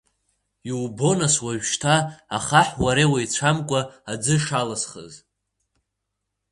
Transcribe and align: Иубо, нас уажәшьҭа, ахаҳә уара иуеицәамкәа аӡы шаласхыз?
Иубо, 0.69 1.09
нас 1.19 1.35
уажәшьҭа, 1.45 1.95
ахаҳә 2.35 2.73
уара 2.83 3.01
иуеицәамкәа 3.05 3.81
аӡы 4.11 4.35
шаласхыз? 4.43 5.13